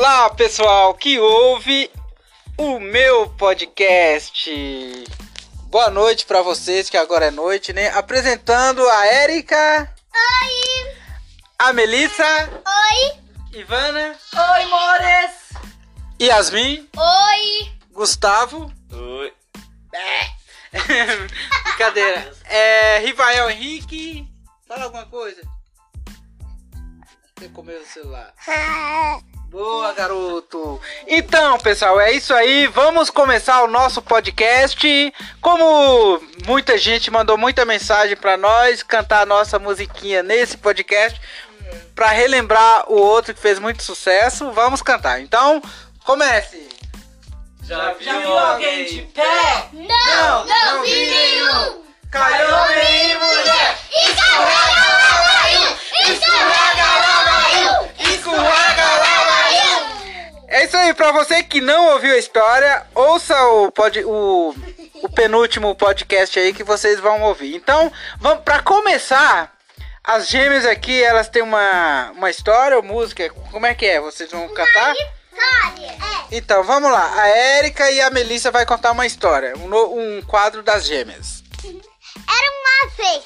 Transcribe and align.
Olá, 0.00 0.30
pessoal 0.30 0.94
que 0.94 1.18
ouve 1.18 1.90
o 2.56 2.80
meu 2.80 3.28
podcast. 3.36 4.50
Boa 5.64 5.90
noite 5.90 6.24
para 6.24 6.40
vocês, 6.40 6.88
que 6.88 6.96
agora 6.96 7.26
é 7.26 7.30
noite, 7.30 7.74
né? 7.74 7.90
Apresentando 7.90 8.80
a 8.88 9.06
Érica. 9.08 9.94
Oi! 10.14 10.96
A 11.58 11.74
Melissa. 11.74 12.24
Oi! 12.24 13.20
Ivana. 13.52 14.16
Oi, 14.54 14.66
Mores! 14.68 15.32
Yasmin. 16.18 16.88
Oi! 16.96 17.70
Gustavo. 17.92 18.72
Oi. 18.90 19.34
Brincadeira. 21.64 22.32
É, 22.46 23.00
Rivael 23.00 23.50
Henrique. 23.50 24.26
Fala 24.66 24.84
alguma 24.84 25.04
coisa. 25.04 25.42
Você 27.36 27.50
comeu 27.50 27.82
o 27.82 27.86
celular. 27.86 28.32
Boa, 29.50 29.92
garoto! 29.92 30.80
Então, 31.08 31.58
pessoal, 31.58 32.00
é 32.00 32.12
isso 32.12 32.32
aí. 32.32 32.68
Vamos 32.68 33.10
começar 33.10 33.64
o 33.64 33.66
nosso 33.66 34.00
podcast. 34.00 35.12
Como 35.40 36.22
muita 36.46 36.78
gente 36.78 37.10
mandou 37.10 37.36
muita 37.36 37.64
mensagem 37.64 38.16
para 38.16 38.36
nós 38.36 38.84
cantar 38.84 39.22
a 39.22 39.26
nossa 39.26 39.58
musiquinha 39.58 40.22
nesse 40.22 40.56
podcast, 40.56 41.20
para 41.96 42.10
relembrar 42.10 42.84
o 42.88 42.94
outro 42.94 43.34
que 43.34 43.40
fez 43.40 43.58
muito 43.58 43.82
sucesso, 43.82 44.52
vamos 44.52 44.82
cantar. 44.82 45.20
Então, 45.20 45.60
comece! 46.04 46.68
Já 47.64 47.92
viu 47.94 48.38
alguém 48.38 48.84
de 48.84 49.02
pé? 49.02 49.68
Não, 49.72 50.46
não, 50.46 50.84
vi 50.84 51.06
nenhum! 51.10 51.82
Caiu 52.08 52.54
Homem 52.54 53.10
e 53.10 53.14
mulher! 53.16 53.78
Escorrega 54.04 54.80
Laio! 55.26 55.78
Escorrega 56.08 56.69
É 60.50 60.64
isso 60.64 60.76
aí, 60.76 60.92
pra 60.94 61.12
você 61.12 61.42
que 61.44 61.60
não 61.60 61.92
ouviu 61.92 62.12
a 62.12 62.18
história, 62.18 62.84
ouça 62.94 63.40
o, 63.46 63.70
pod, 63.70 64.02
o, 64.04 64.52
o 65.02 65.08
penúltimo 65.10 65.74
podcast 65.76 66.36
aí 66.38 66.52
que 66.52 66.64
vocês 66.64 66.98
vão 66.98 67.22
ouvir. 67.22 67.54
Então, 67.54 67.90
vamos 68.18 68.42
para 68.42 68.60
começar, 68.60 69.56
as 70.02 70.26
gêmeas 70.28 70.66
aqui, 70.66 71.00
elas 71.02 71.28
têm 71.28 71.42
uma, 71.42 72.10
uma 72.16 72.28
história 72.30 72.76
ou 72.76 72.82
música? 72.82 73.30
Como 73.52 73.64
é 73.64 73.74
que 73.76 73.86
é? 73.86 74.00
Vocês 74.00 74.28
vão 74.30 74.48
cantar? 74.48 74.92
História! 74.94 75.86
É. 75.86 76.36
Então, 76.36 76.64
vamos 76.64 76.90
lá. 76.90 77.14
A 77.22 77.28
Érica 77.28 77.88
e 77.92 78.00
a 78.00 78.10
Melissa 78.10 78.50
vai 78.50 78.66
contar 78.66 78.90
uma 78.90 79.06
história, 79.06 79.54
um, 79.56 79.68
no- 79.68 79.94
um 79.94 80.20
quadro 80.22 80.62
das 80.64 80.84
gêmeas. 80.84 81.44
Era 81.64 82.50
uma 82.50 82.90
vez 82.96 83.22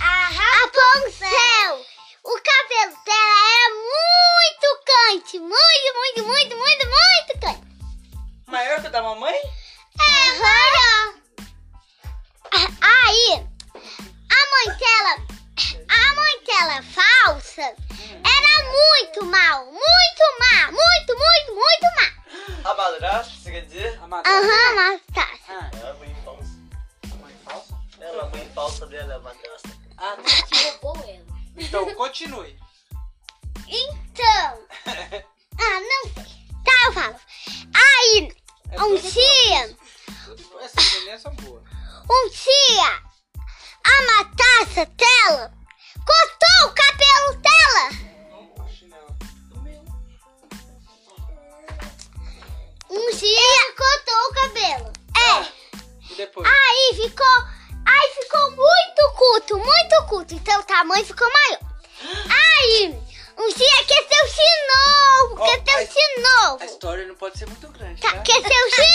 a 0.00 0.28
Rapunzel. 0.32 1.86
O 2.30 2.40
cabelo 2.42 2.94
dela 3.06 3.38
era 3.56 3.68
muito 3.74 4.66
quente. 4.84 5.38
Muito, 5.38 5.94
muito, 5.94 6.24
muito, 6.26 6.56
muito, 6.56 6.86
muito 6.86 7.38
quente. 7.40 7.68
Maior 8.46 8.80
que 8.82 8.88
o 8.88 8.90
da 8.90 9.02
mamãe? 9.02 9.34
É, 9.34 10.28
Aí, 12.80 13.46
a 14.30 14.40
mãe 14.50 14.76
dela, 14.78 15.14
a 15.88 16.14
mãe 16.14 16.44
dela 16.44 16.82
falsa, 16.82 17.62
era 17.62 18.72
muito 18.72 19.24
mal, 19.24 19.64
muito 19.66 20.24
má, 20.40 20.66
muito, 20.70 21.16
muito, 21.16 21.54
muito 21.54 21.86
má. 21.96 22.70
A 22.70 22.74
madrasta, 22.74 23.32
você 23.34 23.50
quer 23.50 23.62
dizer? 23.62 23.98
Aham, 24.02 24.08
mas 24.74 25.00
tá. 25.14 25.28
Ah, 25.48 25.70
É 25.74 25.90
a 25.90 25.94
mãe 25.94 26.14
falsa. 26.24 26.50
mãe 27.20 27.34
falsa? 27.44 27.74
Ela, 28.00 28.22
a 28.24 28.26
mãe 28.28 28.50
falsa 28.54 28.86
dela 28.86 29.12
é 29.14 29.16
a 29.16 29.20
madrasta. 29.20 29.68
Ah, 29.96 30.16
tá. 30.16 30.56
Roubou 30.82 31.04
ela. 31.08 31.27
Então, 31.58 31.94
continue. 31.94 32.58
Então, 33.66 34.66
ah, 34.86 35.80
não. 35.80 36.10
Tá, 36.64 36.72
eu 36.86 36.92
falo. 36.92 37.16
Aí, 37.74 38.32
É 38.70 38.82
um 38.82 38.94
dia, 38.96 39.76
Essas 40.62 40.92
meninas 40.94 41.22
são 41.22 41.34
boas. 41.36 41.62
um 42.10 42.28
dia, 42.30 43.02
a 43.84 44.02
mataça 44.12 44.86
dela 44.86 45.52
cortou 46.06 46.68
o 46.68 46.74
cabelo 46.74 47.42
dela. 47.42 48.08
Um 52.90 53.10
dia 53.16 53.74
cortou 53.76 54.14
o 54.30 54.34
cabelo. 54.34 54.92
É. 55.16 56.12
E 56.12 56.14
depois? 56.16 56.48
Aí 56.48 56.94
ficou. 57.02 57.57
Aí 57.90 58.10
ficou 58.22 58.50
muito 58.50 59.12
curto, 59.16 59.58
muito 59.58 60.06
curto. 60.08 60.34
Então 60.34 60.60
o 60.60 60.64
tamanho 60.64 61.04
ficou 61.04 61.28
maior. 61.32 61.58
Aí, 62.60 62.94
um 63.38 63.48
dia 63.54 63.80
aqueceu 63.80 64.26
de 64.26 65.34
novo. 65.34 65.44
Aqueceu 65.44 65.86
de 65.88 66.22
novo. 66.22 66.58
A 66.62 66.66
história 66.66 67.06
não 67.06 67.14
pode 67.14 67.38
ser 67.38 67.46
muito 67.46 67.68
grande, 67.68 68.00
Tá, 68.00 68.10
tá? 68.12 68.18
aqueceu 68.18 68.40
de 68.42 68.87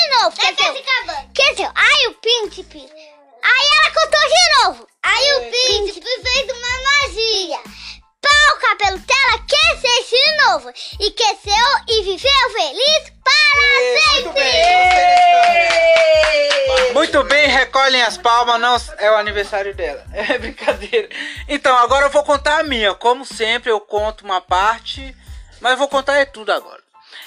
palmas, 18.59 18.88
não 18.88 18.96
é 18.97 19.12
o 19.12 19.18
aniversário 19.18 19.74
dela. 19.74 20.06
É 20.14 20.38
brincadeira. 20.38 21.09
Então, 21.47 21.75
agora 21.78 22.06
eu 22.06 22.09
vou 22.09 22.24
contar 22.24 22.59
a 22.59 22.64
minha. 22.64 22.94
Como 22.94 23.25
sempre, 23.25 23.72
eu 23.72 23.80
conto 23.80 24.24
uma 24.24 24.41
parte, 24.41 25.16
mas 25.59 25.78
vou 25.78 25.88
contar 25.88 26.18
é 26.18 26.25
tudo 26.25 26.52
agora. 26.52 26.81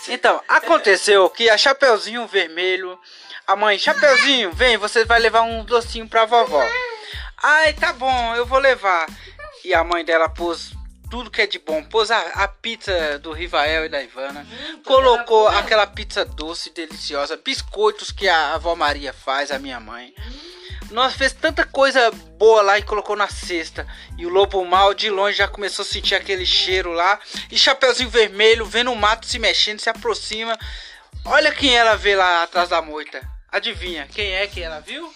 Então, 0.08 0.40
aconteceu 0.48 1.28
que 1.30 1.50
a 1.50 1.58
Chapeuzinho 1.58 2.26
Vermelho, 2.26 2.98
a 3.46 3.56
mãe, 3.56 3.78
Chapeuzinho, 3.78 4.52
vem, 4.52 4.76
você 4.76 5.04
vai 5.04 5.18
levar 5.18 5.42
um 5.42 5.64
docinho 5.64 6.08
pra 6.08 6.24
vovó. 6.24 6.64
Ai, 7.42 7.72
tá 7.72 7.92
bom, 7.92 8.34
eu 8.34 8.46
vou 8.46 8.58
levar. 8.58 9.06
E 9.64 9.74
a 9.74 9.82
mãe 9.82 10.04
dela 10.04 10.28
pôs 10.28 10.75
tudo 11.16 11.30
que 11.30 11.40
é 11.40 11.46
de 11.46 11.58
bom. 11.58 11.82
Pôs 11.82 12.10
a, 12.10 12.18
a 12.18 12.46
pizza 12.46 13.18
do 13.20 13.32
Rivael 13.32 13.86
e 13.86 13.88
da 13.88 14.02
Ivana. 14.02 14.46
colocou 14.84 15.48
aquela 15.48 15.86
pizza 15.86 16.26
doce, 16.26 16.68
deliciosa. 16.74 17.40
Biscoitos 17.42 18.10
que 18.12 18.28
a 18.28 18.52
avó 18.52 18.76
Maria 18.76 19.14
faz, 19.14 19.50
a 19.50 19.58
minha 19.58 19.80
mãe. 19.80 20.14
Nós 20.90 21.14
fez 21.14 21.32
tanta 21.32 21.64
coisa 21.64 22.10
boa 22.10 22.60
lá 22.60 22.78
e 22.78 22.82
colocou 22.82 23.16
na 23.16 23.28
cesta. 23.28 23.86
E 24.18 24.26
o 24.26 24.28
lobo 24.28 24.62
mal 24.66 24.92
de 24.92 25.08
longe 25.08 25.38
já 25.38 25.48
começou 25.48 25.84
a 25.84 25.86
sentir 25.86 26.14
aquele 26.14 26.44
cheiro 26.44 26.92
lá. 26.92 27.18
E 27.50 27.56
Chapeuzinho 27.56 28.10
Vermelho, 28.10 28.66
vendo 28.66 28.92
o 28.92 28.96
mato 28.96 29.24
se 29.24 29.38
mexendo, 29.38 29.80
se 29.80 29.88
aproxima. 29.88 30.54
Olha 31.24 31.50
quem 31.50 31.74
ela 31.74 31.96
vê 31.96 32.14
lá 32.14 32.42
atrás 32.42 32.68
da 32.68 32.82
moita. 32.82 33.26
Adivinha, 33.50 34.06
quem 34.12 34.34
é 34.34 34.46
que 34.46 34.60
ela 34.60 34.80
viu? 34.80 35.10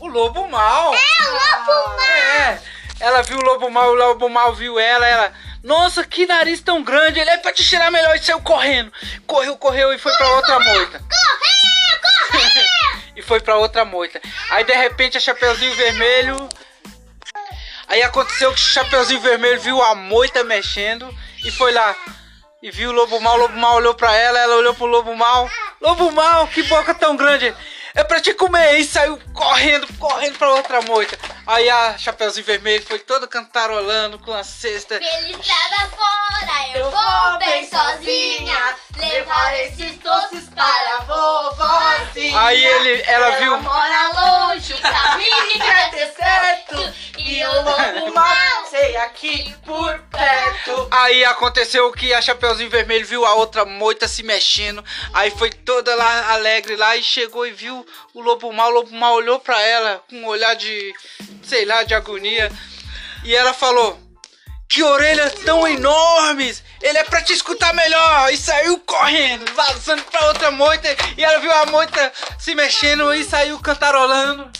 O 0.00 0.08
lobo 0.08 0.48
mal. 0.48 0.92
É 0.92 0.98
o 0.98 1.32
lobo 1.32 1.88
mal. 1.90 2.00
É, 2.00 2.77
ela 3.00 3.22
viu 3.22 3.38
o 3.38 3.42
lobo 3.42 3.70
mal, 3.70 3.90
o 3.90 3.94
lobo 3.94 4.28
mal 4.28 4.54
viu 4.54 4.78
ela, 4.78 5.06
ela. 5.06 5.32
Nossa, 5.62 6.04
que 6.04 6.26
nariz 6.26 6.60
tão 6.60 6.82
grande, 6.82 7.20
ele 7.20 7.30
é 7.30 7.36
pra 7.36 7.52
te 7.52 7.62
cheirar 7.62 7.90
melhor 7.90 8.16
e 8.16 8.22
saiu 8.22 8.40
correndo. 8.40 8.92
Correu, 9.26 9.56
correu 9.56 9.92
e 9.92 9.98
foi 9.98 10.12
pra 10.16 10.28
outra 10.30 10.60
moita. 10.60 10.98
Correu, 10.98 12.40
correu. 12.40 12.64
E 13.16 13.22
foi 13.22 13.40
pra 13.40 13.56
outra 13.56 13.84
moita. 13.84 14.20
Aí 14.48 14.62
de 14.62 14.72
repente 14.72 15.18
a 15.18 15.20
Chapeuzinho 15.20 15.74
Vermelho. 15.74 16.48
Aí 17.88 18.00
aconteceu 18.00 18.52
que 18.52 18.60
o 18.60 18.62
Chapeuzinho 18.62 19.20
Vermelho 19.20 19.60
viu 19.60 19.82
a 19.82 19.96
moita 19.96 20.44
mexendo 20.44 21.12
e 21.44 21.50
foi 21.50 21.72
lá. 21.72 21.96
E 22.62 22.70
viu 22.70 22.90
o 22.90 22.92
lobo 22.92 23.20
mal, 23.20 23.34
o 23.34 23.38
lobo 23.38 23.56
mal 23.56 23.74
olhou 23.74 23.94
pra 23.94 24.14
ela, 24.14 24.38
ela 24.38 24.56
olhou 24.56 24.74
pro 24.74 24.86
lobo 24.86 25.16
mal. 25.16 25.50
Lobo 25.80 26.12
mal, 26.12 26.46
que 26.46 26.62
boca 26.64 26.94
tão 26.94 27.16
grande! 27.16 27.54
É 27.94 28.04
pra 28.04 28.20
te 28.20 28.34
comer! 28.34 28.78
E 28.78 28.84
saiu 28.84 29.18
correndo, 29.32 29.86
correndo 29.98 30.38
pra 30.38 30.54
outra 30.54 30.80
moita. 30.82 31.18
Aí 31.48 31.66
a 31.70 31.96
Chapeuzinho 31.96 32.44
Vermelho 32.44 32.84
foi 32.84 32.98
toda 32.98 33.26
cantarolando 33.26 34.18
com 34.18 34.34
a 34.34 34.44
cesta. 34.44 34.96
Estrada 34.96 35.90
fora, 35.96 36.76
eu 36.78 36.90
vou 36.90 37.38
bem 37.38 37.66
sozinha. 37.66 38.76
Levar 38.94 39.58
esses 39.60 39.96
doces 39.96 40.46
para 40.50 40.96
a 40.98 41.04
vovozinha. 41.04 42.38
Aí 42.38 42.62
ele, 42.62 43.02
ela 43.06 43.30
viu. 43.38 43.62
mora 43.62 44.48
longe, 44.48 44.74
o 44.74 44.78
caminho 44.78 45.52
Quer 45.54 45.90
ter 45.90 46.12
certo 46.12 46.94
E 47.16 47.42
o 47.42 47.62
lobo 47.62 48.14
mal 48.14 48.57
sei 48.78 48.96
aqui 48.96 49.54
por 49.64 49.98
perto. 50.10 50.88
Aí 50.90 51.24
aconteceu 51.24 51.90
que 51.92 52.14
a 52.14 52.22
Chapeuzinho 52.22 52.70
Vermelho 52.70 53.06
viu 53.06 53.24
a 53.26 53.34
outra 53.34 53.64
moita 53.64 54.06
se 54.06 54.22
mexendo. 54.22 54.84
Aí 55.12 55.30
foi 55.32 55.50
toda 55.50 55.94
lá 55.94 56.32
alegre 56.32 56.76
lá 56.76 56.96
e 56.96 57.02
chegou 57.02 57.46
e 57.46 57.50
viu 57.50 57.84
o 58.14 58.20
lobo 58.20 58.52
mal. 58.52 58.68
O 58.68 58.74
lobo 58.74 58.94
mal 58.94 59.14
olhou 59.14 59.40
pra 59.40 59.60
ela 59.60 60.02
com 60.08 60.16
um 60.16 60.26
olhar 60.26 60.54
de, 60.54 60.94
sei 61.42 61.64
lá, 61.64 61.82
de 61.82 61.94
agonia. 61.94 62.50
E 63.24 63.34
ela 63.34 63.52
falou: 63.52 63.98
Que 64.68 64.82
orelhas 64.82 65.34
tão 65.44 65.66
enormes! 65.66 66.62
Ele 66.80 66.98
é 66.98 67.04
pra 67.04 67.22
te 67.22 67.32
escutar 67.32 67.74
melhor! 67.74 68.32
E 68.32 68.36
saiu 68.36 68.78
correndo, 68.80 69.52
vazando 69.54 70.02
pra 70.04 70.26
outra 70.28 70.50
moita. 70.50 70.88
E 71.16 71.24
ela 71.24 71.40
viu 71.40 71.52
a 71.52 71.66
moita 71.66 72.12
se 72.38 72.54
mexendo 72.54 73.12
e 73.12 73.24
saiu 73.24 73.58
cantarolando. 73.58 74.50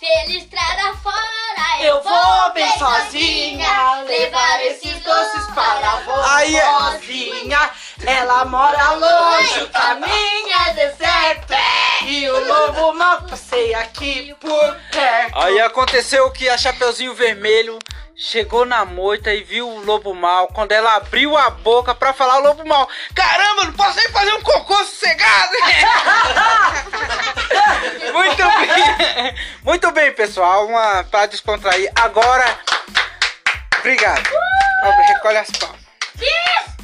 Pela 0.00 0.32
estrada 0.38 0.96
fora, 1.02 1.84
Eu 1.84 2.02
vou 2.02 2.52
bem 2.54 2.78
sozinha 2.78 4.02
levar 4.06 4.64
esses 4.64 4.98
doces 5.02 5.46
para 5.54 5.92
a 5.92 6.00
vovozinha. 6.00 7.70
Ela 8.06 8.44
mora 8.44 8.92
longe, 8.92 9.62
o 9.62 9.68
caminho 9.68 10.52
é 10.68 10.72
deserto. 10.72 11.54
E 12.02 12.28
o 12.28 12.44
lobo 12.46 12.92
mal 12.94 13.22
passei 13.22 13.74
aqui 13.74 14.34
por 14.40 14.76
perto. 14.90 15.38
Aí 15.38 15.60
aconteceu 15.60 16.30
que 16.30 16.48
a 16.48 16.56
Chapeuzinho 16.56 17.14
Vermelho 17.14 17.78
chegou 18.16 18.64
na 18.64 18.84
moita 18.84 19.32
e 19.32 19.42
viu 19.42 19.68
o 19.68 19.84
lobo 19.84 20.14
mal. 20.14 20.48
Quando 20.48 20.72
ela 20.72 20.96
abriu 20.96 21.36
a 21.36 21.50
boca 21.50 21.94
pra 21.94 22.12
falar 22.12 22.38
o 22.38 22.42
lobo 22.42 22.66
mal, 22.66 22.88
caramba, 23.14 23.64
não 23.64 23.72
posso 23.74 23.96
nem 23.96 24.08
fazer 24.08 24.32
um 24.32 24.42
cocô 24.42 24.76
sossegado. 24.76 25.52
Muito 28.12 28.42
bem, 28.42 29.34
muito 29.62 29.90
bem, 29.92 30.12
pessoal. 30.12 30.66
Uma 30.66 31.04
pra 31.04 31.26
descontrair. 31.26 31.90
Agora, 31.94 32.44
obrigado. 33.78 34.28
Recolhe 35.08 35.38
as 35.38 35.50
palmas. 35.50 35.80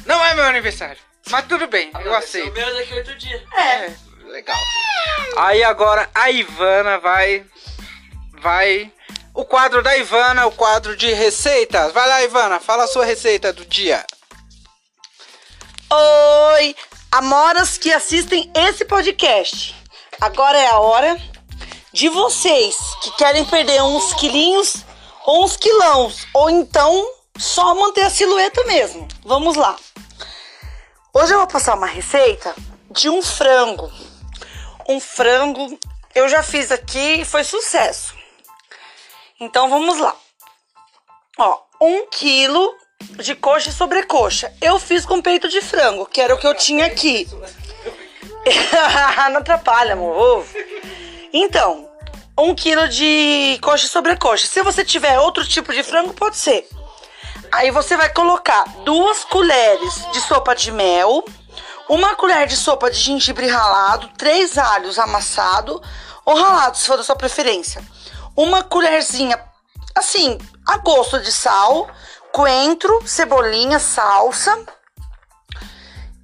Não 0.05 0.23
é 0.23 0.33
meu 0.35 0.45
aniversário, 0.45 0.97
mas 1.29 1.45
tudo 1.47 1.67
bem, 1.67 1.91
eu 2.03 2.11
O 2.11 2.15
aceito. 2.15 2.51
meu 2.53 2.73
daqui 2.75 2.93
a 2.93 2.95
oito 2.97 3.15
dias. 3.17 3.41
É, 3.53 3.91
legal. 4.25 4.57
Aí 5.37 5.63
agora 5.63 6.09
a 6.13 6.29
Ivana 6.31 6.99
vai. 6.99 7.45
Vai. 8.41 8.91
O 9.33 9.45
quadro 9.45 9.83
da 9.83 9.95
Ivana, 9.97 10.47
o 10.47 10.51
quadro 10.51 10.95
de 10.95 11.11
receitas. 11.13 11.91
Vai 11.93 12.07
lá, 12.07 12.23
Ivana, 12.23 12.59
fala 12.59 12.85
a 12.85 12.87
sua 12.87 13.05
receita 13.05 13.53
do 13.53 13.65
dia. 13.65 14.03
Oi, 15.89 16.75
amoras 17.11 17.77
que 17.77 17.91
assistem 17.93 18.51
esse 18.55 18.83
podcast. 18.85 19.75
Agora 20.19 20.57
é 20.57 20.67
a 20.67 20.79
hora 20.79 21.17
de 21.93 22.09
vocês 22.09 22.75
que 23.03 23.11
querem 23.11 23.45
perder 23.45 23.81
uns 23.83 24.13
quilinhos 24.15 24.77
ou 25.25 25.43
uns 25.45 25.55
quilãos, 25.55 26.27
ou 26.33 26.49
então 26.49 27.07
só 27.37 27.75
manter 27.75 28.03
a 28.03 28.09
silhueta 28.09 28.63
mesmo. 28.65 29.07
Vamos 29.23 29.55
lá. 29.55 29.75
Hoje 31.19 31.33
eu 31.33 31.39
vou 31.39 31.47
passar 31.47 31.73
uma 31.73 31.87
receita 31.87 32.53
de 32.91 33.09
um 33.09 33.23
frango. 33.23 33.91
Um 34.87 34.99
frango 34.99 35.75
eu 36.13 36.29
já 36.29 36.43
fiz 36.43 36.71
aqui 36.71 37.21
e 37.21 37.25
foi 37.25 37.43
sucesso. 37.43 38.13
Então 39.39 39.67
vamos 39.67 39.97
lá. 39.97 40.15
Ó, 41.39 41.59
um 41.81 42.05
quilo 42.05 42.71
de 43.15 43.33
coxa 43.33 43.71
e 43.71 43.73
sobrecoxa. 43.73 44.53
Eu 44.61 44.77
fiz 44.77 45.07
com 45.07 45.19
peito 45.19 45.49
de 45.49 45.59
frango, 45.59 46.05
que 46.05 46.21
era 46.21 46.35
o 46.35 46.37
que 46.37 46.45
eu 46.45 46.53
tinha 46.53 46.85
aqui. 46.85 47.27
Não 49.31 49.39
atrapalha, 49.39 49.93
amor. 49.93 50.45
Então, 51.33 51.89
um 52.37 52.53
quilo 52.53 52.87
de 52.87 53.57
coxa 53.63 53.87
e 53.87 53.89
sobrecoxa. 53.89 54.45
Se 54.45 54.61
você 54.61 54.85
tiver 54.85 55.19
outro 55.19 55.43
tipo 55.47 55.73
de 55.73 55.81
frango, 55.81 56.13
pode 56.13 56.37
ser. 56.37 56.69
Aí 57.51 57.71
você 57.71 57.95
vai 57.95 58.09
colocar 58.09 58.63
duas 58.83 59.23
colheres 59.25 60.05
de 60.11 60.21
sopa 60.21 60.55
de 60.55 60.71
mel, 60.71 61.23
uma 61.89 62.15
colher 62.15 62.47
de 62.47 62.55
sopa 62.55 62.91
de 62.91 62.97
gengibre 62.97 63.47
ralado, 63.47 64.09
três 64.17 64.57
alhos 64.57 64.99
amassados 64.99 65.79
ou 66.25 66.35
ralados, 66.35 66.81
se 66.81 66.87
for 66.87 66.97
da 66.97 67.03
sua 67.03 67.15
preferência. 67.15 67.81
Uma 68.35 68.63
colherzinha, 68.63 69.39
assim, 69.95 70.37
a 70.67 70.77
gosto 70.77 71.19
de 71.19 71.31
sal, 71.31 71.89
coentro, 72.31 73.01
cebolinha, 73.05 73.79
salsa 73.79 74.65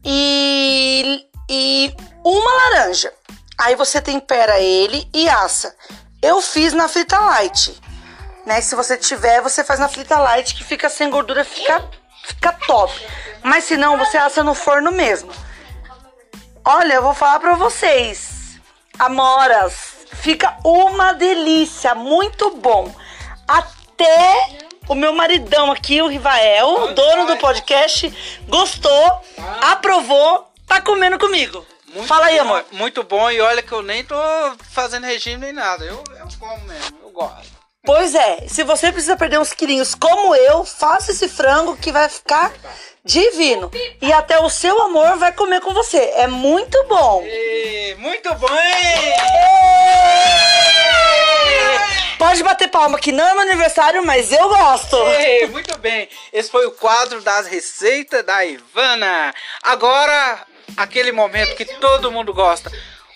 e, 0.04 1.26
e 1.50 1.96
uma 2.24 2.52
laranja. 2.52 3.14
Aí 3.58 3.76
você 3.76 4.02
tempera 4.02 4.60
ele 4.60 5.10
e 5.14 5.30
assa. 5.30 5.76
Eu 6.22 6.42
fiz 6.42 6.74
na 6.74 6.88
frita 6.88 7.18
light, 7.20 7.82
né? 8.46 8.62
Se 8.62 8.76
você 8.76 8.98
tiver, 8.98 9.42
você 9.42 9.64
faz 9.64 9.80
na 9.80 9.88
frita 9.88 10.18
light 10.18 10.56
que 10.56 10.64
fica 10.64 10.90
sem 10.90 11.10
gordura, 11.10 11.44
fica, 11.44 11.84
fica 12.26 12.52
top. 12.66 12.94
Mas 13.42 13.66
se 13.66 13.78
não, 13.78 13.98
você 13.98 14.18
assa 14.18 14.44
no 14.44 14.54
forno 14.54 14.92
mesmo. 14.92 15.32
Olha, 16.66 16.94
eu 16.94 17.04
vou 17.04 17.14
falar 17.14 17.40
pra 17.40 17.56
vocês. 17.56 18.60
Amoras, 18.98 20.06
fica 20.14 20.58
uma 20.64 21.14
delícia, 21.14 21.94
muito 21.96 22.52
bom. 22.52 22.94
Até 23.48 24.60
o 24.88 24.96
meu 24.96 25.14
maridão 25.14 25.72
aqui, 25.72 26.02
o 26.02 26.08
Rivael, 26.08 26.68
o 26.68 26.94
dono 26.94 27.26
do 27.28 27.38
podcast, 27.38 28.42
gostou, 28.48 29.22
aprovou, 29.62 30.52
tá 30.68 30.82
comendo 30.82 31.18
comigo. 31.18 31.66
Muito 31.94 32.08
Fala 32.08 32.28
aí, 32.28 32.38
bom, 32.38 32.42
amor. 32.42 32.66
Muito 32.72 33.04
bom, 33.04 33.30
e 33.30 33.40
olha 33.40 33.62
que 33.62 33.72
eu 33.72 33.82
nem 33.82 34.04
tô 34.04 34.16
fazendo 34.72 35.06
regime 35.06 35.38
nem 35.38 35.54
nada. 35.54 35.86
Eu, 35.86 36.04
eu 36.20 36.28
como 36.40 36.66
mesmo, 36.66 36.98
eu 37.04 37.10
gosto. 37.12 37.63
Pois 37.86 38.16
é, 38.16 38.48
se 38.48 38.64
você 38.64 38.94
precisa 38.94 39.18
perder 39.18 39.42
uns 39.42 39.52
quilinhos 39.52 39.94
como 39.94 40.34
eu, 40.34 40.64
faça 40.64 41.12
esse 41.12 41.28
frango 41.28 41.76
que 41.76 41.92
vai 41.92 42.08
ficar 42.08 42.54
divino. 43.04 43.70
E 44.02 44.14
até 44.14 44.40
o 44.40 44.50
seu 44.50 44.82
amor 44.84 45.18
vai 45.18 45.34
comer 45.34 45.60
com 45.60 45.74
você. 45.74 45.98
É 46.16 46.26
muito 46.26 46.82
bom. 46.88 47.22
E, 47.26 47.94
muito 48.00 48.34
bom, 48.36 48.48
hein? 48.48 49.14
Pode 52.18 52.42
bater 52.42 52.70
palma 52.70 52.98
que 52.98 53.12
não 53.12 53.28
é 53.28 53.34
meu 53.34 53.42
aniversário, 53.42 54.06
mas 54.06 54.32
eu 54.32 54.48
gosto. 54.48 54.96
Ei, 55.20 55.48
muito 55.48 55.78
bem, 55.78 56.08
esse 56.32 56.50
foi 56.50 56.66
o 56.66 56.72
quadro 56.72 57.22
das 57.22 57.48
receitas 57.48 58.26
da 58.26 58.46
Ivana. 58.46 59.36
Agora, 59.62 60.48
aquele 60.78 61.12
momento 61.12 61.54
que 61.58 61.66
todo 61.66 62.10
mundo 62.14 62.34
gosta. 62.34 62.72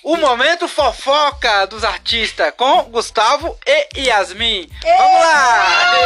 O 0.07 0.15
momento 0.15 0.69
fofoca 0.69 1.68
dos 1.68 1.83
artistas 1.83 2.54
com 2.56 2.83
Gustavo 2.83 3.59
e 3.68 4.04
Yasmin. 4.04 4.69
Vamos 4.81 5.19
lá! 5.19 6.01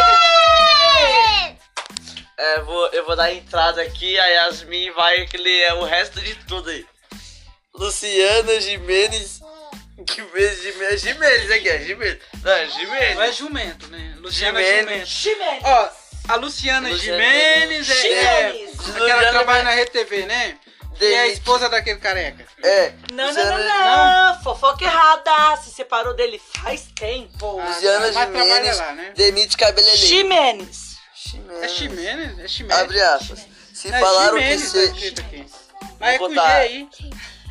É, 2.36 2.62
vou, 2.62 2.88
eu 2.88 3.06
vou 3.06 3.15
dar 3.15 3.25
a 3.25 3.31
entrada 3.31 3.80
aqui, 3.83 4.19
a 4.19 4.25
Yasmin 4.25 4.89
vai 4.94 5.27
ler 5.36 5.74
o 5.74 5.83
resto 5.83 6.19
de 6.19 6.33
tudo 6.33 6.71
aí. 6.71 6.83
Luciana 7.75 8.59
Jimenez. 8.59 9.39
Que 10.07 10.24
vez 10.24 10.63
Jimenez? 10.63 11.01
Jimenez 11.01 11.51
aqui, 11.51 11.69
é 11.69 11.80
Jimenez. 11.83 12.18
Não, 12.42 12.51
é 12.54 12.68
Jimenez. 12.69 13.15
Não 13.15 13.21
é 13.21 13.31
jumento, 13.31 13.88
né? 13.89 14.15
Luciana 14.18 14.63
Jimenez. 14.63 15.09
Jumento. 15.09 15.63
Ó, 15.63 15.89
a 16.27 16.36
Luciana 16.38 16.89
Luciana 16.89 17.24
Jimenez 17.24 17.88
é, 17.88 17.94
é 17.94 18.51
Jimenez. 18.51 18.95
aquela 18.95 19.25
que 19.25 19.30
trabalha 19.30 19.63
na 19.63 19.75
RTV, 19.75 20.25
né? 20.25 20.57
E 21.00 21.06
é 21.14 21.22
a 21.22 21.28
esposa 21.28 21.68
daquele 21.70 22.00
careca. 22.00 22.46
É. 22.64 22.94
Não, 23.12 23.34
não, 23.34 23.44
não, 23.58 24.34
não. 24.36 24.44
Fofoca 24.44 24.84
errada. 24.86 25.58
Se 25.58 25.72
separou 25.72 26.14
dele 26.16 26.40
faz 26.62 26.88
tempo. 26.94 27.60
Ah, 27.60 27.68
Luciana 27.70 28.00
mas 28.00 28.12
trabalha 28.14 28.44
Jimenez 28.46 28.78
lá, 28.78 28.92
né? 28.94 29.14
demite 29.16 29.57
cabeleireiro. 29.57 30.07
Ximenes. 30.07 30.92
É 31.62 31.68
Ximenes? 31.68 32.40
É 32.40 32.48
Ximenes. 32.48 32.78
Abre 32.78 33.02
aspas. 33.02 33.48
Se 33.74 33.88
É 33.88 34.00
falaram 34.00 34.38
que 34.38 34.44
Ximenes, 34.57 34.71
tá 34.74 34.80
você... 34.80 35.21
aqui. 35.21 35.45
Mas 36.00 36.14
é 36.16 36.18
com 36.19 36.30
G 36.33 36.40
aí. 36.40 36.90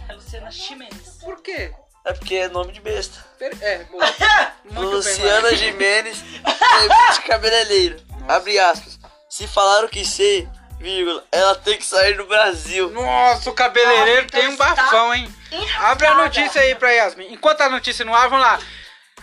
É 0.08 0.12
Luciana 0.12 0.50
Ximenes. 0.50 1.08
Por 1.20 1.42
quê? 1.42 1.72
É 2.04 2.12
porque 2.12 2.34
é 2.36 2.48
nome 2.48 2.72
de 2.72 2.80
besta. 2.80 3.18
Per- 3.38 3.56
É, 3.60 3.78
boa. 3.84 4.04
Luciana 4.70 5.54
Jimenez 5.56 6.18
demite 6.22 7.22
cabeleireiro. 7.26 8.00
Abre 8.28 8.58
aspas. 8.58 8.98
Se 9.28 9.46
falaram 9.46 9.88
que 9.88 10.04
você, 10.04 10.48
vírgula, 10.80 11.24
ela 11.30 11.54
tem 11.54 11.76
que 11.76 11.84
sair 11.84 12.16
do 12.16 12.24
Brasil. 12.26 12.90
Nossa, 12.90 13.50
o 13.50 13.54
cabeleireiro 13.54 14.22
então 14.22 14.40
tem 14.40 14.48
um 14.48 14.52
está 14.52 14.74
bafão, 14.74 15.14
hein? 15.14 15.32
Abre 15.78 16.06
a 16.06 16.14
notícia 16.14 16.60
aí 16.60 16.74
pra 16.74 16.90
Yasmin. 16.90 17.32
Enquanto 17.32 17.60
a 17.60 17.68
notícia 17.68 18.04
não 18.04 18.14
abre, 18.14 18.30
vamos 18.30 18.46
lá. 18.46 18.58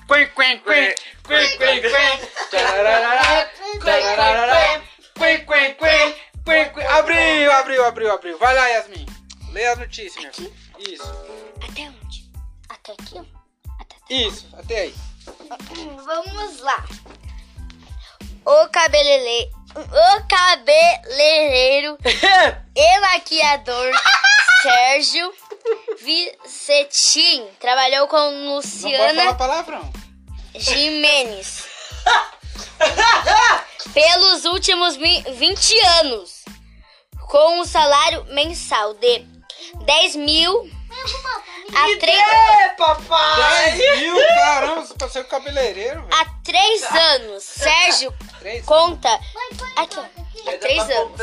Quen, 0.07 0.27
quen, 0.29 0.59
quen, 0.59 0.95
quen, 1.27 1.57
quen, 1.57 1.81
quen. 1.81 2.19
Abriu, 6.87 7.51
abriu, 7.51 7.85
abriu, 7.85 8.13
abriu. 8.13 8.37
Vai 8.37 8.55
lá, 8.55 8.67
Yasmin. 8.67 9.05
Lê 9.51 9.67
a 9.67 9.75
notícia, 9.75 10.19
minha 10.21 10.31
filha. 10.31 10.51
Isso, 10.79 11.03
Até 11.61 11.81
onde? 11.81 12.31
Até 12.69 12.91
aqui? 12.93 13.21
Até 13.79 14.13
isso, 14.13 14.47
até 14.57 14.79
aí. 14.81 14.95
Vamos 16.05 16.59
lá. 16.59 16.85
O 18.45 18.69
cabeleireiro, 18.69 19.56
o 19.81 20.27
cabeleireiro 20.27 21.97
e 22.75 22.99
maquiador 22.99 23.91
Sérgio 24.63 25.33
Vicetim 26.01 27.47
trabalhou 27.59 28.07
com 28.07 28.17
Luciana. 28.55 29.13
Jimenez 30.55 31.65
pelos 33.93 34.45
últimos 34.45 34.95
vi- 34.95 35.23
20 35.33 35.79
anos, 35.99 36.43
com 37.27 37.59
um 37.61 37.65
salário 37.65 38.23
mensal 38.29 38.93
de 38.95 39.19
10 39.85 40.15
mil 40.15 40.69
a 41.75 41.99
3 41.99 42.17
É, 42.17 42.69
papai. 42.69 43.71
10 43.77 43.99
mil, 43.99 44.15
caramba, 44.27 44.85
você 44.85 45.09
ser 45.09 45.19
o 45.21 45.25
cabeleireiro, 45.25 46.01
velho. 46.01 46.13
Há 46.13 46.25
três 46.43 46.83
anos, 46.83 47.43
Sérgio 47.43 48.13
Três? 48.39 48.65
conta. 48.65 49.09
Aqui, 49.75 49.97
ó. 49.99 50.03
Há 50.49 50.57
três 50.57 50.89
anos. 50.89 51.21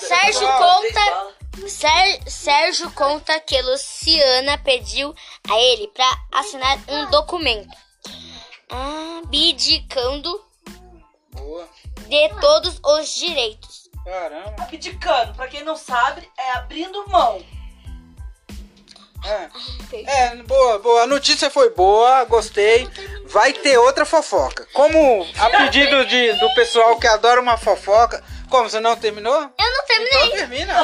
Sérgio 0.00 0.48
conta. 0.48 1.36
Sér- 1.68 2.20
Sérgio 2.30 2.90
conta 2.92 3.40
que 3.40 3.60
Luciana 3.62 4.58
pediu 4.58 5.12
a 5.50 5.58
ele 5.58 5.88
para 5.88 6.08
assinar 6.32 6.78
um 6.88 7.06
documento 7.10 7.76
abdicando 8.70 10.40
Boa. 11.32 11.68
de 12.08 12.28
todos 12.40 12.78
os 12.84 13.08
direitos 13.16 13.88
Caramba. 14.04 14.62
Abdicando, 14.62 15.34
pra 15.34 15.48
quem 15.48 15.62
não 15.64 15.76
sabe, 15.76 16.26
é 16.38 16.52
abrindo 16.52 17.06
mão. 17.08 17.44
É. 19.24 19.48
É, 20.06 20.36
boa, 20.36 20.78
boa. 20.78 21.02
A 21.02 21.06
notícia 21.06 21.50
foi 21.50 21.70
boa, 21.70 22.24
gostei. 22.24 22.88
Vai 23.26 23.52
ter 23.52 23.76
outra 23.78 24.04
fofoca. 24.06 24.66
Como 24.72 25.26
a 25.38 25.50
pedido 25.50 26.04
de, 26.06 26.32
do 26.34 26.54
pessoal 26.54 26.96
que 26.98 27.06
adora 27.06 27.40
uma 27.40 27.56
fofoca. 27.58 28.22
Como, 28.48 28.68
você 28.70 28.80
não 28.80 28.96
terminou? 28.96 29.34
Eu 29.34 29.40
não 29.40 29.84
Então 29.84 29.86
terminei. 29.86 30.30
termina. 30.30 30.74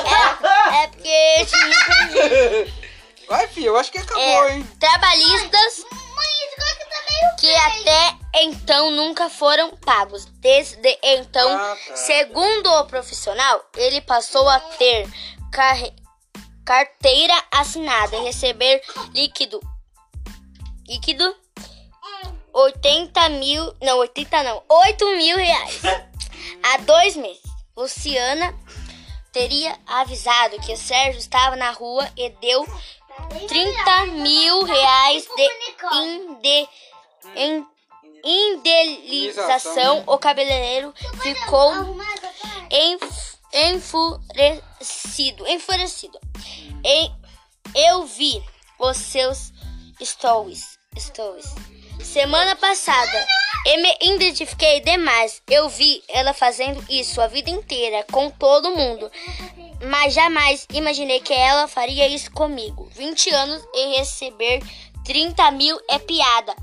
É 0.83 0.87
porque 0.89 1.09
esse 1.41 1.57
livro 1.57 2.73
Vai, 3.29 3.49
filho, 3.49 3.69
eu 3.69 3.77
acho 3.79 3.91
que 3.91 3.97
acabou, 3.99 4.23
é 4.49 4.53
hein? 4.57 4.69
trabalhistas 4.79 5.83
que 7.41 7.55
até 7.57 8.15
então 8.35 8.91
nunca 8.91 9.31
foram 9.31 9.71
pagos. 9.77 10.27
Desde 10.41 10.99
então, 11.03 11.51
Ah, 11.57 11.77
tá. 11.89 11.97
segundo 11.97 12.71
o 12.71 12.85
profissional, 12.85 13.65
ele 13.77 14.03
passou 14.03 14.47
a 14.49 14.61
ter 14.61 15.09
carre- 15.51 15.95
carteira 16.65 17.35
assinada 17.53 18.21
receber 18.23 18.83
líquido. 19.13 19.61
Líquido 20.87 21.35
80 22.53 23.29
mil. 23.31 23.75
Não, 23.83 23.99
80 23.99 24.43
não. 24.43 24.63
8 24.69 25.17
mil 25.17 25.37
reais. 25.37 25.81
Há 26.63 26.77
dois 26.79 27.17
meses. 27.17 27.43
Luciana 27.77 28.55
teria 29.33 29.77
avisado 29.87 30.61
que 30.61 30.73
o 30.73 30.77
Sérgio 30.77 31.19
estava 31.19 31.57
na 31.57 31.71
rua 31.73 32.09
e 32.17 32.31
deu 32.31 32.65
30 33.49 34.07
mil 34.13 34.63
reais 34.65 35.27
de 35.37 35.51
inde, 35.97 36.69
in- 37.35 37.67
indenização. 38.25 40.05
O 40.07 40.19
cabeleireiro 40.19 40.95
ficou 41.21 41.73
enf- 42.71 43.34
enfurecido. 43.55 45.47
Enfurecido. 45.47 46.19
E 46.85 47.11
eu 47.75 48.05
vi 48.05 48.43
os 48.79 48.97
seus 48.97 49.53
stories. 50.03 50.79
stories. 50.99 51.55
Semana 52.03 52.57
passada, 52.57 53.27
eu 53.67 53.81
me 53.81 53.97
identifiquei 54.03 54.81
demais. 54.81 55.41
Eu 55.49 55.69
vi 55.69 56.03
ela 56.09 56.35
fazendo 56.35 56.85
isso 56.91 57.21
a 57.21 57.29
vida 57.29 57.49
inteira 57.49 58.05
com 58.11 58.29
todo 58.29 58.77
mundo. 58.77 59.11
Mas 59.89 60.13
jamais 60.13 60.67
imaginei 60.73 61.21
que 61.21 61.33
ela 61.33 61.69
faria 61.69 62.09
isso 62.09 62.31
comigo. 62.33 62.91
20 62.95 63.31
anos 63.31 63.63
e 63.73 63.99
receber 63.99 64.63
30 65.05 65.51
mil 65.53 65.81
é 65.89 65.99
piada. 65.99 66.55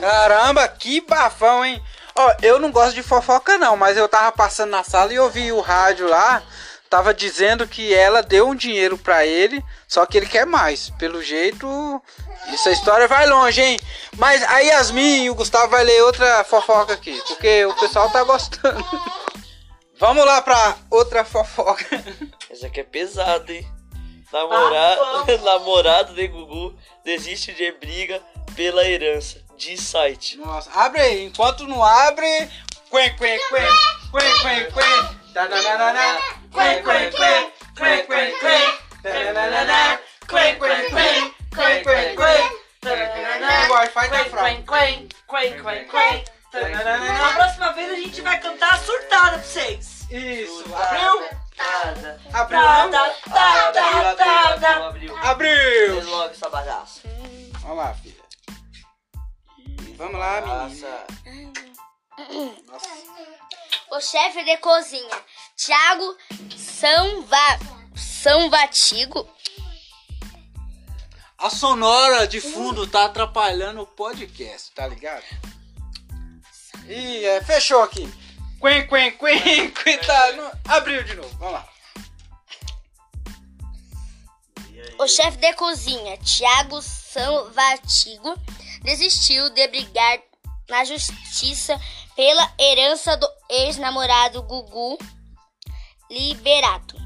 Caramba, 0.00 0.66
que 0.68 1.00
bafão, 1.00 1.64
hein? 1.64 1.80
Ó, 2.14 2.34
eu 2.42 2.58
não 2.58 2.70
gosto 2.70 2.94
de 2.94 3.02
fofoca 3.02 3.58
não, 3.58 3.76
mas 3.76 3.96
eu 3.96 4.08
tava 4.08 4.32
passando 4.32 4.70
na 4.70 4.84
sala 4.84 5.12
e 5.12 5.18
ouvi 5.18 5.52
o 5.52 5.60
rádio 5.60 6.08
lá, 6.08 6.42
tava 6.88 7.14
dizendo 7.14 7.66
que 7.66 7.94
ela 7.94 8.22
deu 8.22 8.48
um 8.48 8.54
dinheiro 8.54 8.98
pra 8.98 9.24
ele, 9.24 9.64
só 9.86 10.04
que 10.04 10.16
ele 10.16 10.26
quer 10.26 10.44
mais. 10.44 10.90
Pelo 10.90 11.22
jeito, 11.22 12.02
essa 12.48 12.70
história 12.70 13.06
vai 13.06 13.26
longe, 13.26 13.62
hein? 13.62 13.80
Mas 14.16 14.42
a 14.42 14.58
Yasmin 14.58 15.24
e 15.24 15.30
o 15.30 15.34
Gustavo 15.34 15.68
vai 15.68 15.84
ler 15.84 16.02
outra 16.02 16.42
fofoca 16.44 16.94
aqui, 16.94 17.20
porque 17.28 17.64
o 17.66 17.74
pessoal 17.74 18.10
tá 18.10 18.24
gostando. 18.24 18.84
Vamos 19.98 20.24
lá 20.24 20.40
pra 20.40 20.76
outra 20.90 21.24
fofoca. 21.24 22.02
Essa 22.50 22.66
aqui 22.66 22.80
é 22.80 22.84
pesada, 22.84 23.52
hein? 23.52 23.70
Namorado, 24.32 25.42
namorado 25.44 26.14
de 26.14 26.26
Gugu 26.28 26.74
desiste 27.04 27.52
de 27.52 27.70
briga 27.72 28.20
pela 28.54 28.84
herança. 28.88 29.42
De 29.60 29.76
site. 29.76 30.38
Nossa, 30.38 30.70
abre 30.72 31.00
aí. 31.02 31.24
Enquanto 31.26 31.66
não 31.66 31.84
abre. 31.84 32.50
Quen, 32.90 33.14
quen, 33.16 33.38
quen. 33.50 33.68
Quen, 34.10 34.38
quen, 34.40 34.72
quen. 34.72 35.32
Tananana. 35.34 36.18
Quen, 36.50 36.82
quen, 36.82 37.10
quen. 37.12 37.52
Quen, 37.76 38.06
quen, 38.06 38.38
quen. 38.40 38.78
Tananana. 39.02 40.00
Quen, 40.26 40.58
quen, 40.58 40.86
quen. 40.90 41.34
Quen, 41.54 41.82
quen, 41.84 42.16
quen. 42.16 42.50
Tananana. 42.80 43.68
O 43.68 43.72
Wi-Fi 43.74 44.08
tá 44.08 44.24
fraco. 44.24 44.62
quen, 44.64 45.08
quen, 45.28 45.62
quen, 45.62 45.88
quen. 45.88 46.24
Na 46.52 46.60
Tananana. 46.60 47.34
próxima 47.34 47.72
vez 47.74 47.90
a 47.92 47.96
gente 47.96 48.20
vai 48.22 48.40
cantar 48.40 48.78
surtada 48.80 49.38
pra 49.38 49.42
vocês. 49.46 50.06
Isso. 50.10 50.64
Abriu? 50.74 51.28
Nada. 51.58 52.20
Abriu, 52.32 52.58
Tá, 52.60 52.84
não? 52.86 52.90
tá, 52.90 53.10
tá, 53.28 53.72
tá, 53.72 54.14
tá, 54.16 54.58
tá. 54.58 54.86
abriu. 54.88 55.16
Abriu. 55.18 55.94
Fez 55.94 56.06
logo 56.06 56.30
essa 56.30 56.48
bagaça. 56.48 57.00
Vamos 57.60 57.76
lá, 57.76 57.94
filha. 57.94 58.09
Vamos 60.00 60.18
lá, 60.18 60.40
menina. 60.40 60.64
Nossa. 60.64 61.06
O 63.90 64.00
chefe 64.00 64.42
de 64.44 64.56
cozinha, 64.56 65.24
Thiago 65.54 66.16
Sanva, 66.56 67.58
Sanvatigo, 67.94 69.28
A 71.36 71.50
sonora 71.50 72.26
de 72.26 72.40
fundo 72.40 72.86
tá 72.86 73.04
atrapalhando 73.04 73.82
o 73.82 73.86
podcast, 73.86 74.70
tá 74.72 74.86
ligado? 74.86 75.22
Ih, 76.88 77.24
é, 77.26 77.42
fechou 77.42 77.82
aqui. 77.82 78.10
Quen, 78.58 78.86
quen, 78.88 79.12
quen, 79.18 79.70
quen, 79.84 79.98
tá, 79.98 80.32
não- 80.32 80.52
abriu 80.76 81.04
de 81.04 81.14
novo, 81.14 81.28
vamos 81.36 81.52
lá. 81.54 81.68
o 84.98 85.06
chefe 85.08 85.36
de 85.36 85.52
cozinha, 85.54 86.16
Thiago 86.18 86.80
Sanvatigo, 86.80 88.34
desistiu 88.82 89.50
de 89.50 89.66
brigar 89.68 90.18
na 90.68 90.84
justiça 90.84 91.78
pela 92.14 92.52
herança 92.58 93.16
do 93.16 93.28
ex-namorado 93.48 94.42
Gugu 94.42 94.98
Liberato. 96.10 96.96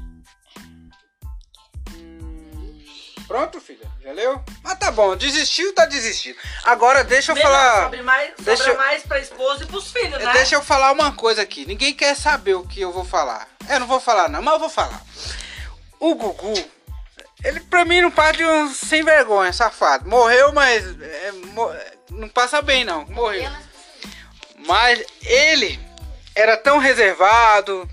Pronto, 3.27 3.59
filha? 3.59 3.89
Já 4.03 4.11
leu? 4.11 4.39
Mas 4.63 4.77
tá 4.77 4.91
bom, 4.91 5.15
desistiu, 5.15 5.73
tá 5.73 5.85
desistido. 5.87 6.37
Agora 6.63 7.03
deixa 7.03 7.31
eu 7.31 7.35
Melhor, 7.35 7.51
falar. 7.51 7.83
Sobre 7.85 8.01
mais, 8.03 8.33
Deixa 8.37 8.63
sobra 8.65 8.73
eu- 8.73 8.77
mais 8.77 9.03
pra 9.03 9.19
esposa 9.19 9.63
e 9.63 9.67
pros 9.67 9.91
filhos, 9.91 10.23
né? 10.23 10.31
Deixa 10.33 10.53
eu 10.55 10.61
falar 10.61 10.91
uma 10.91 11.11
coisa 11.11 11.41
aqui. 11.41 11.65
Ninguém 11.65 11.91
quer 11.93 12.15
saber 12.15 12.53
o 12.53 12.67
que 12.67 12.79
eu 12.81 12.91
vou 12.91 13.03
falar. 13.03 13.47
Eu 13.67 13.79
não 13.79 13.87
vou 13.87 13.99
falar, 13.99 14.29
não, 14.29 14.43
mas 14.43 14.53
eu 14.53 14.59
vou 14.59 14.69
falar. 14.69 15.03
O 15.99 16.13
Gugu, 16.13 16.53
ele 17.45 17.59
pra 17.61 17.85
mim 17.85 18.01
não 18.01 18.11
passa 18.11 18.33
de 18.33 18.43
um 18.45 18.73
sem 18.73 19.03
vergonha, 19.03 19.53
safado. 19.53 20.07
Morreu, 20.09 20.51
mas 20.53 20.83
é, 21.01 21.31
mo- 21.53 21.73
não 22.11 22.27
passa 22.29 22.61
bem, 22.61 22.83
não. 22.83 23.05
Morreu. 23.05 23.49
Mas 24.67 25.03
ele 25.23 25.79
era 26.35 26.57
tão 26.57 26.77
reservado, 26.79 27.87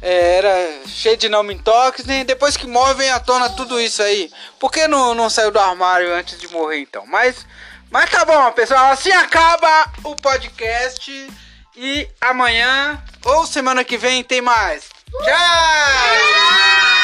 é, 0.00 0.36
era 0.38 0.86
cheio 0.86 1.16
de 1.16 1.28
não 1.28 1.42
me 1.42 1.56
toques, 1.58 2.04
né? 2.04 2.24
Depois 2.24 2.56
que 2.56 2.66
morre 2.66 2.94
vem 2.94 3.10
à 3.10 3.20
tona 3.20 3.48
tudo 3.50 3.80
isso 3.80 4.02
aí. 4.02 4.30
Por 4.58 4.72
que 4.72 4.88
não, 4.88 5.14
não 5.14 5.28
saiu 5.30 5.50
do 5.50 5.58
armário 5.60 6.12
antes 6.14 6.38
de 6.38 6.48
morrer 6.48 6.80
então? 6.80 7.04
Mas, 7.06 7.46
mas 7.90 8.10
tá 8.10 8.24
bom, 8.24 8.50
pessoal. 8.52 8.86
Assim 8.90 9.12
acaba 9.12 9.92
o 10.02 10.16
podcast. 10.16 11.28
E 11.76 12.08
amanhã 12.20 13.02
ou 13.24 13.44
semana 13.46 13.82
que 13.82 13.98
vem 13.98 14.22
tem 14.22 14.40
mais. 14.40 14.84
Tchau! 15.24 17.03